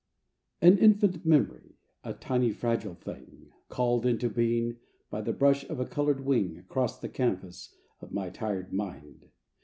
[0.63, 4.77] An infant memory, A tiny fragile thing, Called into being
[5.11, 9.29] By the brush of a colored wing Across the canvas Of my tired mind.